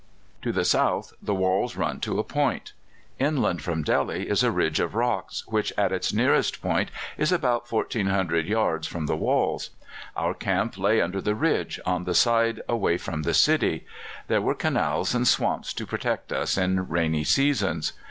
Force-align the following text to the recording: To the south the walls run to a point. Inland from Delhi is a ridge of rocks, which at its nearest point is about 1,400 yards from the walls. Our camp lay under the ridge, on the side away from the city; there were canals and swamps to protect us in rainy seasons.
To 0.41 0.51
the 0.51 0.65
south 0.65 1.13
the 1.21 1.35
walls 1.35 1.75
run 1.75 1.99
to 1.99 2.17
a 2.17 2.23
point. 2.23 2.73
Inland 3.19 3.61
from 3.61 3.83
Delhi 3.83 4.27
is 4.27 4.41
a 4.41 4.49
ridge 4.49 4.79
of 4.79 4.95
rocks, 4.95 5.45
which 5.45 5.71
at 5.77 5.91
its 5.91 6.11
nearest 6.11 6.59
point 6.59 6.89
is 7.19 7.31
about 7.31 7.71
1,400 7.71 8.47
yards 8.47 8.87
from 8.87 9.05
the 9.05 9.15
walls. 9.15 9.69
Our 10.17 10.33
camp 10.33 10.75
lay 10.79 11.01
under 11.01 11.21
the 11.21 11.35
ridge, 11.35 11.79
on 11.85 12.05
the 12.05 12.15
side 12.15 12.63
away 12.67 12.97
from 12.97 13.21
the 13.21 13.35
city; 13.35 13.85
there 14.27 14.41
were 14.41 14.55
canals 14.55 15.13
and 15.13 15.27
swamps 15.27 15.71
to 15.75 15.85
protect 15.85 16.31
us 16.33 16.57
in 16.57 16.89
rainy 16.89 17.23
seasons. 17.23 17.93